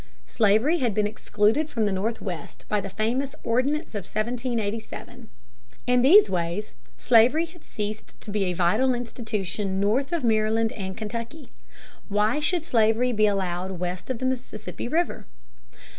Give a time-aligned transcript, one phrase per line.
[0.25, 5.29] Slavery had been excluded from the Northwest by the famous Ordinance of 1787 (p.
[5.85, 5.93] 135).
[5.93, 10.97] In these ways slavery had ceased to be a vital institution north of Maryland and
[10.97, 11.51] Kentucky.
[12.09, 15.27] Why should slavery be allowed west of the Mississippi River?